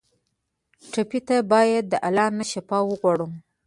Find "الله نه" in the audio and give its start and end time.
2.07-2.45